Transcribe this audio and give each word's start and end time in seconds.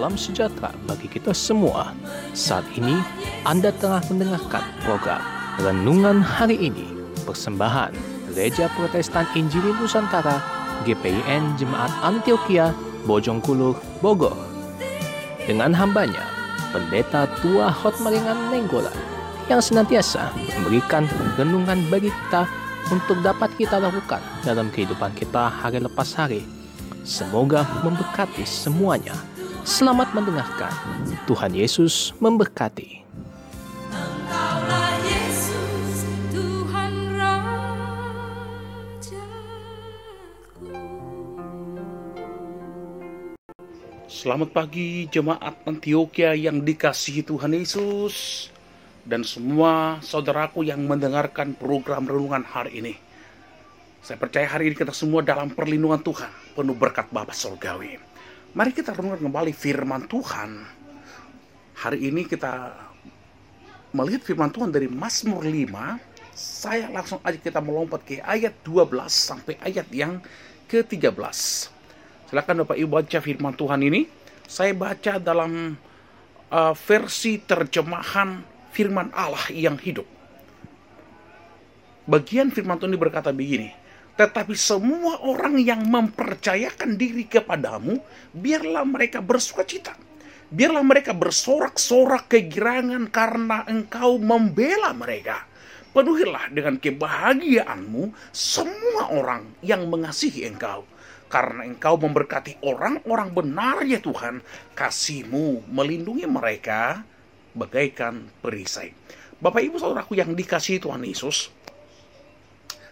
Salam 0.00 0.16
sejahtera 0.16 0.72
bagi 0.88 1.12
kita 1.12 1.36
semua. 1.36 1.92
Saat 2.32 2.64
ini 2.72 3.04
Anda 3.44 3.68
tengah 3.68 4.00
mendengarkan 4.08 4.64
program 4.80 5.20
Renungan 5.60 6.24
Hari 6.24 6.56
Ini, 6.56 6.88
persembahan 7.28 7.92
Gereja 8.32 8.72
Protestan 8.72 9.28
Injili 9.36 9.76
Nusantara 9.76 10.40
GPIN 10.88 11.52
Jemaat 11.60 11.92
Antioquia 12.00 12.72
Bojongkulur, 13.04 13.76
Bogor. 14.00 14.32
Dengan 15.44 15.76
hambanya, 15.76 16.24
Pendeta 16.72 17.28
Tua 17.44 17.68
Hotmaringan 17.68 18.48
Nenggolan 18.48 18.96
yang 19.52 19.60
senantiasa 19.60 20.32
memberikan 20.56 21.04
renungan 21.36 21.76
bagi 21.92 22.08
kita 22.08 22.48
untuk 22.88 23.20
dapat 23.20 23.52
kita 23.60 23.76
lakukan 23.76 24.24
dalam 24.48 24.72
kehidupan 24.72 25.12
kita 25.12 25.52
hari 25.52 25.76
lepas 25.76 26.16
hari. 26.16 26.40
Semoga 27.04 27.68
memberkati 27.84 28.48
semuanya. 28.48 29.39
Selamat 29.60 30.16
mendengarkan. 30.16 30.72
Tuhan 31.28 31.52
Yesus 31.52 32.16
memberkati. 32.16 33.04
Engkaulah 33.92 34.96
Yesus, 35.04 36.08
Tuhan 36.32 36.92
Rajaku. 37.12 38.00
Selamat 44.08 44.48
pagi 44.56 45.04
jemaat 45.12 45.60
Antioquia 45.68 46.32
yang 46.32 46.64
dikasihi 46.64 47.20
Tuhan 47.20 47.52
Yesus 47.52 48.48
dan 49.04 49.28
semua 49.28 50.00
saudaraku 50.00 50.64
yang 50.64 50.88
mendengarkan 50.88 51.52
program 51.52 52.08
renungan 52.08 52.48
hari 52.48 52.80
ini. 52.80 52.94
Saya 54.00 54.16
percaya 54.16 54.48
hari 54.48 54.72
ini 54.72 54.76
kita 54.80 54.96
semua 54.96 55.20
dalam 55.20 55.52
perlindungan 55.52 56.00
Tuhan, 56.00 56.56
penuh 56.56 56.72
berkat 56.72 57.12
Bapa 57.12 57.36
Surgawi. 57.36 58.09
Mari 58.50 58.74
kita 58.74 58.90
renungkan 58.90 59.30
kembali 59.30 59.54
firman 59.54 60.10
Tuhan. 60.10 60.66
Hari 61.86 61.98
ini 62.02 62.26
kita 62.26 62.74
melihat 63.94 64.26
firman 64.26 64.50
Tuhan 64.50 64.74
dari 64.74 64.90
Mazmur 64.90 65.46
5. 65.46 65.70
Saya 66.34 66.90
langsung 66.90 67.22
aja 67.22 67.38
kita 67.38 67.62
melompat 67.62 68.02
ke 68.02 68.18
ayat 68.18 68.50
12 68.66 68.90
sampai 69.06 69.54
ayat 69.62 69.86
yang 69.94 70.18
ke-13. 70.66 71.14
Silakan 72.26 72.66
Bapak 72.66 72.74
Ibu 72.74 72.90
baca 72.90 73.18
firman 73.22 73.54
Tuhan 73.54 73.86
ini. 73.86 74.10
Saya 74.50 74.74
baca 74.74 75.22
dalam 75.22 75.78
uh, 76.50 76.74
versi 76.74 77.38
terjemahan 77.38 78.42
firman 78.74 79.14
Allah 79.14 79.46
yang 79.54 79.78
hidup. 79.78 80.10
Bagian 82.02 82.50
firman 82.50 82.82
Tuhan 82.82 82.90
ini 82.90 82.98
berkata 82.98 83.30
begini, 83.30 83.70
tetapi 84.20 84.52
semua 84.52 85.16
orang 85.24 85.56
yang 85.56 85.80
mempercayakan 85.88 87.00
diri 87.00 87.24
kepadamu, 87.24 87.96
biarlah 88.36 88.84
mereka 88.84 89.24
bersuka 89.24 89.64
cita. 89.64 89.96
Biarlah 90.52 90.84
mereka 90.84 91.16
bersorak-sorak 91.16 92.28
kegirangan 92.28 93.08
karena 93.08 93.64
engkau 93.64 94.20
membela 94.20 94.92
mereka. 94.92 95.48
Penuhilah 95.96 96.52
dengan 96.52 96.76
kebahagiaanmu 96.76 98.12
semua 98.28 99.08
orang 99.08 99.56
yang 99.64 99.88
mengasihi 99.88 100.44
engkau. 100.44 100.84
Karena 101.32 101.64
engkau 101.64 101.96
memberkati 101.96 102.60
orang-orang 102.60 103.32
benar 103.32 103.80
ya 103.88 104.04
Tuhan, 104.04 104.44
kasihmu 104.76 105.64
melindungi 105.72 106.28
mereka 106.28 107.08
bagaikan 107.56 108.28
perisai. 108.44 108.92
Bapak 109.40 109.64
ibu 109.64 109.80
saudaraku 109.80 110.12
yang 110.20 110.36
dikasihi 110.36 110.76
Tuhan 110.76 111.00
Yesus, 111.08 111.48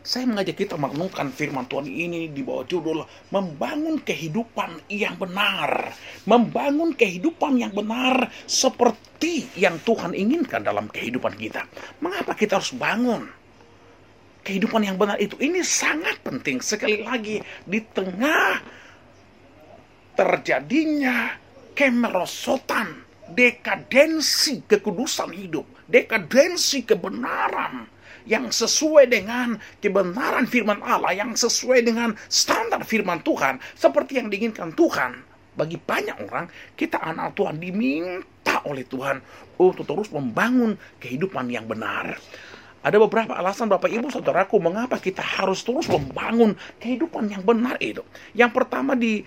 saya 0.09 0.25
mengajak 0.25 0.65
kita 0.65 0.81
merenungkan 0.81 1.29
firman 1.29 1.69
Tuhan 1.69 1.85
ini 1.85 2.33
di 2.33 2.41
bawah 2.41 2.65
judul 2.65 3.05
Membangun 3.29 4.01
Kehidupan 4.01 4.89
yang 4.89 5.21
Benar. 5.21 5.93
Membangun 6.25 6.97
kehidupan 6.97 7.61
yang 7.61 7.77
benar 7.77 8.33
seperti 8.49 9.53
yang 9.61 9.77
Tuhan 9.85 10.17
inginkan 10.17 10.65
dalam 10.65 10.89
kehidupan 10.89 11.37
kita. 11.37 11.69
Mengapa 12.01 12.33
kita 12.33 12.57
harus 12.57 12.73
bangun? 12.73 13.29
Kehidupan 14.41 14.81
yang 14.89 14.97
benar 14.97 15.21
itu 15.21 15.37
ini 15.45 15.61
sangat 15.61 16.25
penting 16.25 16.65
sekali 16.65 17.05
lagi 17.05 17.45
di 17.69 17.81
tengah 17.93 18.65
terjadinya 20.17 21.37
kemerosotan, 21.77 23.05
dekadensi 23.37 24.65
kekudusan 24.65 25.37
hidup, 25.37 25.69
dekadensi 25.85 26.89
kebenaran 26.89 27.98
yang 28.28 28.53
sesuai 28.53 29.09
dengan 29.09 29.56
kebenaran 29.81 30.44
firman 30.44 30.84
Allah, 30.84 31.16
yang 31.16 31.33
sesuai 31.33 31.81
dengan 31.81 32.12
standar 32.28 32.84
firman 32.84 33.25
Tuhan, 33.25 33.56
seperti 33.72 34.21
yang 34.21 34.28
diinginkan 34.28 34.77
Tuhan. 34.77 35.25
Bagi 35.59 35.81
banyak 35.81 36.28
orang, 36.28 36.47
kita 36.78 37.03
anak 37.03 37.34
Tuhan 37.34 37.59
diminta 37.59 38.62
oleh 38.69 38.87
Tuhan 38.87 39.19
untuk 39.59 39.83
terus 39.83 40.12
membangun 40.15 40.78
kehidupan 41.03 41.50
yang 41.50 41.67
benar. 41.67 42.15
Ada 42.78 42.94
beberapa 43.03 43.34
alasan 43.34 43.67
Bapak 43.67 43.91
Ibu 43.91 44.06
Saudaraku 44.06 44.62
mengapa 44.62 45.03
kita 45.03 45.19
harus 45.19 45.67
terus 45.67 45.91
membangun 45.91 46.55
kehidupan 46.78 47.27
yang 47.27 47.43
benar 47.43 47.75
itu. 47.83 48.06
Yang 48.38 48.55
pertama 48.55 48.94
di 48.94 49.27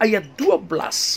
ayat 0.00 0.32
12 0.40 0.64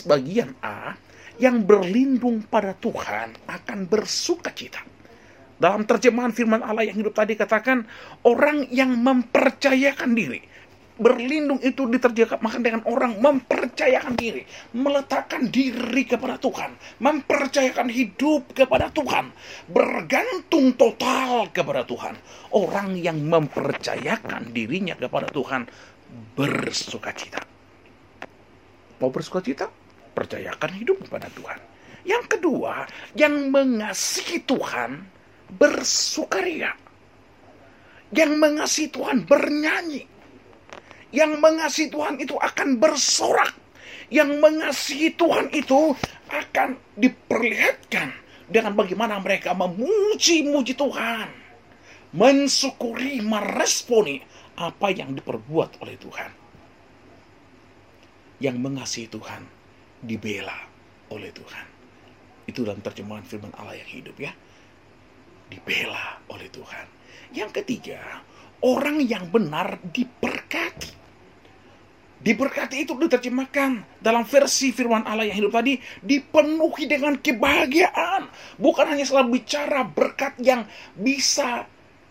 bagian 0.04 0.52
A, 0.60 0.92
yang 1.40 1.64
berlindung 1.64 2.44
pada 2.44 2.76
Tuhan 2.76 3.32
akan 3.48 3.78
bersuka 3.88 4.52
cita. 4.52 4.97
Dalam 5.58 5.82
terjemahan 5.82 6.30
firman 6.30 6.62
Allah 6.62 6.86
yang 6.86 7.02
hidup 7.02 7.18
tadi 7.18 7.34
katakan, 7.34 7.82
orang 8.22 8.70
yang 8.70 8.94
mempercayakan 8.94 10.14
diri. 10.14 10.40
Berlindung 10.98 11.62
itu 11.62 11.86
diterjemahkan 11.86 12.58
dengan 12.58 12.82
orang 12.90 13.22
mempercayakan 13.22 14.18
diri, 14.18 14.42
meletakkan 14.74 15.46
diri 15.46 16.02
kepada 16.02 16.42
Tuhan, 16.42 16.74
mempercayakan 16.98 17.86
hidup 17.86 18.50
kepada 18.50 18.90
Tuhan, 18.90 19.30
bergantung 19.70 20.74
total 20.74 21.54
kepada 21.54 21.86
Tuhan. 21.86 22.18
Orang 22.50 22.98
yang 22.98 23.22
mempercayakan 23.22 24.50
dirinya 24.50 24.98
kepada 24.98 25.30
Tuhan 25.30 25.70
bersuka 26.34 27.14
cita. 27.14 27.46
Mau 28.98 29.14
bersuka 29.14 29.38
cita? 29.38 29.70
Percayakan 30.18 30.70
hidup 30.82 30.98
kepada 31.06 31.30
Tuhan. 31.30 31.62
Yang 32.02 32.24
kedua, 32.26 32.90
yang 33.14 33.54
mengasihi 33.54 34.42
Tuhan 34.42 35.17
bersukaria. 35.56 36.76
Yang 38.12 38.32
mengasihi 38.40 38.88
Tuhan 38.88 39.24
bernyanyi. 39.28 40.02
Yang 41.12 41.32
mengasihi 41.40 41.88
Tuhan 41.88 42.20
itu 42.20 42.36
akan 42.36 42.80
bersorak. 42.80 43.52
Yang 44.08 44.40
mengasihi 44.40 45.12
Tuhan 45.16 45.52
itu 45.52 45.92
akan 46.28 46.76
diperlihatkan 46.96 48.08
dengan 48.48 48.72
bagaimana 48.72 49.20
mereka 49.20 49.52
memuji-muji 49.52 50.72
Tuhan. 50.76 51.28
Mensyukuri, 52.16 53.20
meresponi 53.20 54.24
apa 54.56 54.88
yang 54.88 55.12
diperbuat 55.12 55.84
oleh 55.84 55.96
Tuhan. 56.00 56.32
Yang 58.40 58.56
mengasihi 58.56 59.08
Tuhan 59.12 59.44
dibela 60.00 60.56
oleh 61.12 61.28
Tuhan. 61.32 61.66
Itu 62.48 62.64
dalam 62.64 62.80
terjemahan 62.80 63.24
firman 63.28 63.52
Allah 63.60 63.76
yang 63.76 63.90
hidup 63.92 64.16
ya. 64.16 64.32
Dibela 65.48 66.20
oleh 66.28 66.48
Tuhan. 66.52 66.86
Yang 67.32 67.50
ketiga, 67.60 68.24
orang 68.64 69.00
yang 69.04 69.28
benar 69.28 69.80
diberkati. 69.92 70.96
Diberkati 72.18 72.82
itu 72.82 72.98
diterjemahkan 72.98 74.02
dalam 74.02 74.26
versi 74.26 74.74
firman 74.74 75.06
Allah 75.06 75.30
yang 75.30 75.38
hidup 75.46 75.54
tadi 75.54 75.78
dipenuhi 76.02 76.90
dengan 76.90 77.14
kebahagiaan. 77.14 78.26
Bukan 78.58 78.86
hanya 78.90 79.06
selalu 79.06 79.38
bicara 79.38 79.86
berkat 79.86 80.34
yang 80.42 80.66
bisa 80.98 81.62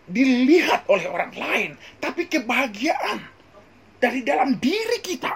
dilihat 0.08 0.88
oleh 0.88 1.12
orang 1.12 1.36
lain, 1.36 1.72
tapi 2.00 2.32
kebahagiaan 2.32 3.20
dari 4.00 4.24
dalam 4.24 4.56
diri 4.56 5.04
kita 5.04 5.36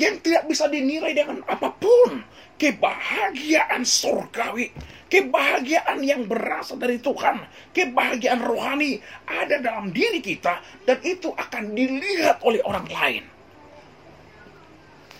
yang 0.00 0.16
tidak 0.24 0.48
bisa 0.48 0.64
dinilai 0.72 1.12
dengan 1.12 1.44
apa 1.44 1.72
pun. 1.76 2.24
Kebahagiaan 2.56 3.84
surgawi, 3.84 4.72
kebahagiaan 5.12 6.00
yang 6.00 6.24
berasal 6.24 6.80
dari 6.80 6.96
Tuhan, 6.96 7.44
kebahagiaan 7.76 8.40
rohani 8.40 8.96
ada 9.28 9.60
dalam 9.60 9.92
diri 9.92 10.24
kita 10.24 10.64
dan 10.88 10.98
itu 11.04 11.36
akan 11.36 11.76
dilihat 11.76 12.40
oleh 12.40 12.64
orang 12.64 12.88
lain. 12.88 13.24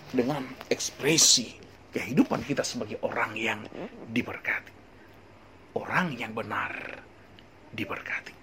Dengan 0.09 0.49
ekspresi 0.71 1.53
kehidupan 1.93 2.41
kita 2.41 2.65
sebagai 2.65 2.97
orang 3.05 3.37
yang 3.37 3.59
diberkati. 4.09 4.73
Orang 5.77 6.17
yang 6.17 6.33
benar 6.33 6.73
diberkati. 7.69 8.33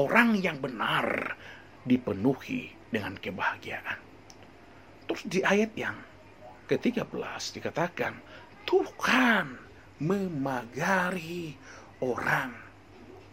Orang 0.00 0.40
yang 0.40 0.64
benar 0.64 1.36
dipenuhi 1.84 2.72
dengan 2.88 3.20
kebahagiaan. 3.20 3.98
Terus 5.04 5.22
di 5.28 5.40
ayat 5.44 5.76
yang 5.76 5.94
ke-13 6.66 7.60
dikatakan 7.60 8.14
Tuhan 8.64 9.46
memagari 10.00 11.54
orang 12.02 12.52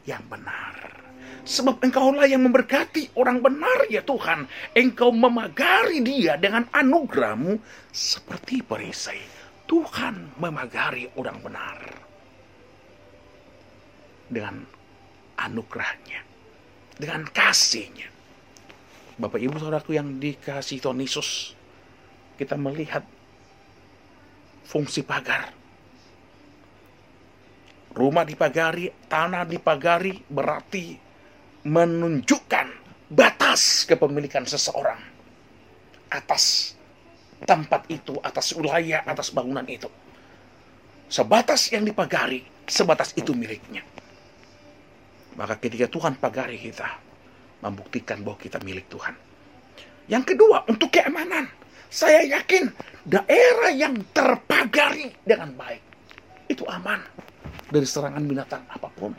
yang 0.05 0.23
benar. 0.27 1.01
Sebab 1.41 1.81
engkaulah 1.81 2.29
yang 2.29 2.45
memberkati 2.45 3.17
orang 3.17 3.41
benar 3.41 3.89
ya 3.89 4.05
Tuhan. 4.05 4.45
Engkau 4.77 5.09
memagari 5.09 6.05
dia 6.05 6.37
dengan 6.37 6.69
anugerahmu 6.69 7.57
seperti 7.89 8.61
perisai. 8.61 9.17
Tuhan 9.65 10.37
memagari 10.37 11.09
orang 11.17 11.37
benar. 11.41 11.77
Dengan 14.29 14.61
anugerahnya. 15.41 16.21
Dengan 17.01 17.25
kasihnya. 17.25 18.11
Bapak 19.17 19.41
Ibu 19.41 19.57
Saudaraku 19.57 19.97
yang 19.97 20.21
dikasih 20.21 20.77
Tuhan 20.77 21.01
Yesus. 21.01 21.57
Kita 22.37 22.53
melihat 22.53 23.01
fungsi 24.65 25.05
pagar. 25.05 25.53
Rumah 27.91 28.23
dipagari, 28.23 28.87
tanah 29.11 29.43
dipagari 29.43 30.15
berarti 30.31 30.95
menunjukkan 31.67 32.67
batas 33.11 33.83
kepemilikan 33.83 34.47
seseorang 34.47 34.99
atas 36.07 36.75
tempat 37.43 37.87
itu, 37.91 38.15
atas 38.23 38.55
wilayah, 38.55 39.03
atas 39.03 39.35
bangunan 39.35 39.67
itu. 39.67 39.91
Sebatas 41.11 41.67
yang 41.75 41.83
dipagari, 41.83 42.47
sebatas 42.63 43.11
itu 43.19 43.35
miliknya. 43.35 43.83
Maka 45.35 45.59
ketika 45.59 45.91
Tuhan 45.91 46.15
pagari 46.15 46.55
kita, 46.55 46.87
membuktikan 47.63 48.23
bahwa 48.23 48.39
kita 48.39 48.57
milik 48.63 48.87
Tuhan. 48.87 49.15
Yang 50.07 50.35
kedua, 50.35 50.65
untuk 50.67 50.91
keamanan. 50.91 51.47
Saya 51.91 52.23
yakin 52.23 52.71
daerah 53.06 53.71
yang 53.74 53.98
terpagari 54.13 55.09
dengan 55.25 55.53
baik 55.57 55.81
itu 56.51 56.68
aman 56.68 57.00
dari 57.71 57.88
serangan 57.88 58.24
binatang 58.27 58.63
apa 58.68 58.89
pun. 58.92 59.15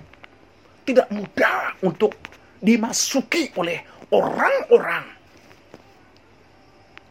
Tidak 0.83 1.09
mudah 1.15 1.79
untuk 1.87 2.13
dimasuki 2.59 3.55
oleh 3.57 3.81
orang-orang 4.13 5.07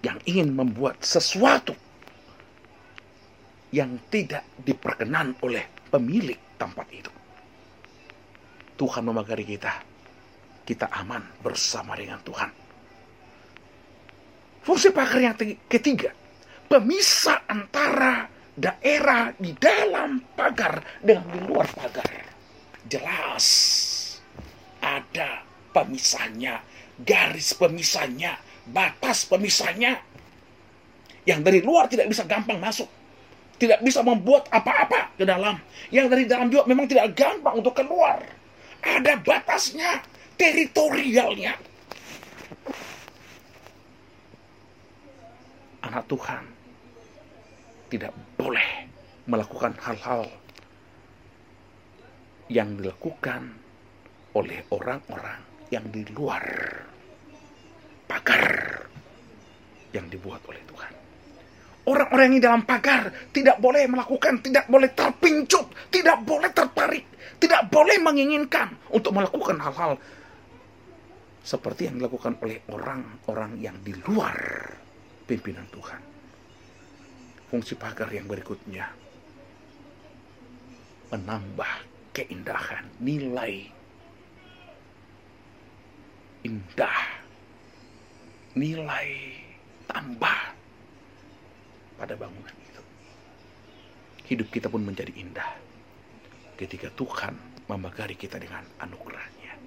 yang 0.06 0.18
ingin 0.28 0.54
membuat 0.54 1.00
sesuatu 1.02 1.74
yang 3.72 3.96
tidak 4.12 4.44
diperkenan 4.62 5.34
oleh 5.42 5.64
pemilik 5.88 6.38
tempat 6.60 6.88
itu. 6.92 7.12
Tuhan 8.76 9.04
memagari 9.08 9.48
kita. 9.48 9.72
Kita 10.62 10.88
aman 10.94 11.24
bersama 11.42 11.98
dengan 11.98 12.22
Tuhan. 12.22 12.50
Fungsi 14.62 14.94
pagar 14.94 15.18
yang 15.18 15.36
ketiga, 15.66 16.14
pemisah 16.72 17.44
antara 17.52 18.32
daerah 18.56 19.36
di 19.36 19.52
dalam 19.60 20.24
pagar 20.40 20.80
dengan 21.04 21.28
di 21.36 21.40
luar 21.44 21.68
pagar. 21.76 22.08
Jelas 22.88 23.46
ada 24.80 25.44
pemisahnya, 25.76 26.64
garis 27.04 27.52
pemisahnya, 27.60 28.40
batas 28.72 29.28
pemisahnya. 29.28 30.00
Yang 31.28 31.40
dari 31.44 31.60
luar 31.60 31.92
tidak 31.92 32.08
bisa 32.08 32.24
gampang 32.24 32.58
masuk. 32.58 32.88
Tidak 33.60 33.84
bisa 33.86 34.02
membuat 34.02 34.50
apa-apa 34.50 35.14
ke 35.20 35.28
dalam. 35.28 35.60
Yang 35.94 36.08
dari 36.08 36.24
dalam 36.26 36.48
juga 36.50 36.66
memang 36.66 36.90
tidak 36.90 37.14
gampang 37.14 37.62
untuk 37.62 37.78
keluar. 37.78 38.18
Ada 38.82 39.22
batasnya, 39.22 40.02
teritorialnya. 40.34 41.54
anak 45.92 46.06
Tuhan 46.08 46.61
tidak 47.92 48.16
boleh 48.40 48.88
melakukan 49.28 49.76
hal-hal 49.84 50.24
yang 52.48 52.80
dilakukan 52.80 53.52
oleh 54.32 54.64
orang-orang 54.72 55.40
yang 55.68 55.84
di 55.92 56.08
luar 56.16 56.44
pagar 58.08 58.48
yang 59.92 60.08
dibuat 60.08 60.40
oleh 60.48 60.64
Tuhan. 60.68 60.94
Orang-orang 61.92 62.24
yang 62.32 62.38
di 62.40 62.44
dalam 62.44 62.64
pagar 62.64 63.12
tidak 63.36 63.60
boleh 63.60 63.84
melakukan, 63.92 64.40
tidak 64.40 64.66
boleh 64.72 64.90
terpincut, 64.96 65.92
tidak 65.92 66.24
boleh 66.24 66.52
tertarik, 66.56 67.06
tidak 67.44 67.68
boleh 67.68 68.00
menginginkan 68.00 68.72
untuk 68.96 69.12
melakukan 69.12 69.60
hal-hal 69.60 70.00
seperti 71.42 71.90
yang 71.92 72.00
dilakukan 72.00 72.38
oleh 72.40 72.64
orang-orang 72.72 73.60
yang 73.60 73.76
di 73.84 73.92
luar 74.08 74.38
pimpinan 75.28 75.66
Tuhan. 75.74 76.21
Fungsi 77.52 77.76
pagar 77.76 78.08
yang 78.16 78.32
berikutnya 78.32 78.88
menambah 81.12 81.72
keindahan, 82.16 82.88
nilai 83.04 83.68
indah, 86.48 87.00
nilai 88.56 89.36
tambah 89.84 90.40
pada 92.00 92.16
bangunan 92.16 92.56
itu. 92.56 92.84
Hidup 94.32 94.48
kita 94.48 94.72
pun 94.72 94.88
menjadi 94.88 95.12
indah 95.12 95.52
ketika 96.56 96.88
Tuhan 96.96 97.36
memagari 97.68 98.16
kita 98.16 98.40
dengan 98.40 98.64
anugerahnya. 98.80 99.60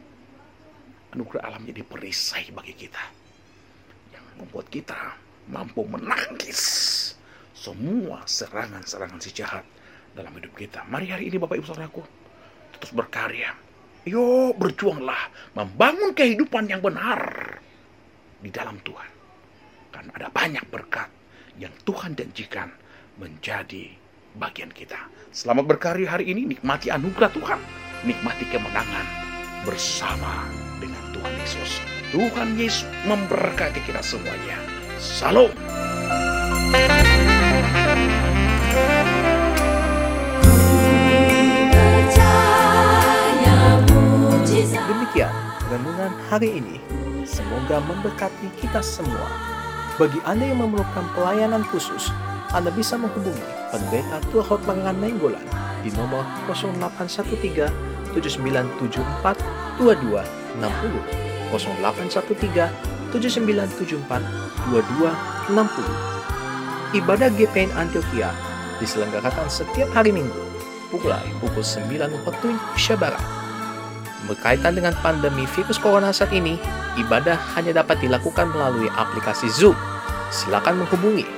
Anugerah 1.12 1.52
alam 1.52 1.68
jadi 1.68 1.84
perisai 1.84 2.48
bagi 2.48 2.72
kita 2.72 3.04
yang 4.16 4.24
membuat 4.40 4.72
kita 4.72 5.20
mampu 5.52 5.84
menangkis 5.84 6.64
semua 7.64 8.20
serangan-serangan 8.28 9.20
si 9.24 9.32
jahat 9.32 9.64
dalam 10.12 10.36
hidup 10.36 10.52
kita. 10.52 10.84
Mari 10.84 11.08
hari 11.08 11.32
ini 11.32 11.40
Bapak 11.40 11.56
Ibu 11.56 11.64
Saudaraku 11.64 12.04
terus 12.76 12.92
berkarya. 12.92 13.56
Yo 14.04 14.52
berjuanglah 14.52 15.32
membangun 15.56 16.12
kehidupan 16.12 16.68
yang 16.68 16.84
benar 16.84 17.56
di 18.44 18.52
dalam 18.52 18.76
Tuhan. 18.84 19.10
Karena 19.88 20.10
ada 20.12 20.28
banyak 20.28 20.64
berkat 20.68 21.08
yang 21.56 21.72
Tuhan 21.88 22.12
janjikan 22.12 22.68
menjadi 23.16 23.88
bagian 24.36 24.68
kita. 24.68 25.00
Selamat 25.32 25.64
berkarya 25.64 26.20
hari 26.20 26.36
ini, 26.36 26.44
nikmati 26.44 26.92
anugerah 26.92 27.32
Tuhan, 27.32 27.60
nikmati 28.04 28.44
kemenangan 28.52 29.06
bersama 29.64 30.44
dengan 30.76 31.00
Tuhan 31.16 31.32
Yesus. 31.40 31.80
Tuhan 32.12 32.60
Yesus 32.60 32.84
memberkati 33.08 33.80
kita 33.88 34.04
semuanya. 34.04 34.60
Salam. 35.00 35.48
Renungan 45.72 46.12
hari 46.28 46.60
ini. 46.60 46.76
Semoga 47.24 47.80
memberkati 47.84 48.48
kita 48.60 48.84
semua. 48.84 49.28
Bagi 49.96 50.20
Anda 50.26 50.46
yang 50.50 50.58
memerlukan 50.60 51.06
pelayanan 51.14 51.62
khusus, 51.70 52.10
Anda 52.52 52.70
bisa 52.74 52.98
menghubungi 52.98 53.40
Pendeta 53.70 54.18
Tuahot 54.30 54.60
Pangeran 54.66 55.00
Nainggolan 55.00 55.46
di 55.86 55.90
nomor 55.94 56.26
0813 56.50 57.70
7974 58.14 59.78
2260 59.78 61.54
0813 61.54 63.14
7974 63.14 64.70
2260 64.70 66.14
Ibadah 66.94 67.26
GPN 67.34 67.74
Antioquia 67.74 68.30
diselenggarakan 68.78 69.50
setiap 69.50 69.90
hari 69.94 70.14
Minggu 70.14 70.38
pukul 70.94 71.66
9 71.66 71.90
waktu 72.22 72.54
Indonesia 72.54 72.94
Barat. 72.94 73.43
Berkaitan 74.24 74.72
dengan 74.72 74.96
pandemi 75.04 75.44
virus 75.44 75.76
corona 75.76 76.08
saat 76.08 76.32
ini, 76.32 76.56
ibadah 76.96 77.36
hanya 77.56 77.84
dapat 77.84 78.00
dilakukan 78.00 78.48
melalui 78.48 78.88
aplikasi 78.88 79.52
Zoom. 79.52 79.76
Silakan 80.32 80.80
menghubungi 80.80 81.28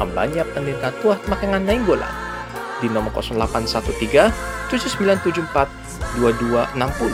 hambanya 0.00 0.48
Pendeta 0.48 0.88
Tuah 1.04 1.20
Makengan 1.28 1.68
Nainggolan 1.68 2.08
di 2.80 2.88
nomor 2.88 3.12
0813 3.12 4.72
7974 4.72 5.68
2260 6.16 7.12